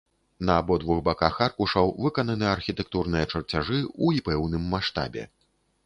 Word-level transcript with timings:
На 0.49 0.53
абодвух 0.61 1.01
баках 1.07 1.35
аркушаў 1.47 1.93
выкананы 2.05 2.49
архітэктурныя 2.55 3.31
чарцяжы 3.31 3.79
ў 4.05 4.07
і 4.23 4.29
пэўным 4.31 4.63
маштабе. 4.77 5.23